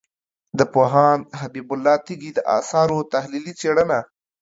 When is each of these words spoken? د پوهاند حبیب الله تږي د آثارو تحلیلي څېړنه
د 0.57 0.59
پوهاند 0.73 1.23
حبیب 1.39 1.67
الله 1.73 1.95
تږي 2.07 2.31
د 2.33 2.39
آثارو 2.57 3.07
تحلیلي 3.13 3.53
څېړنه 3.61 3.99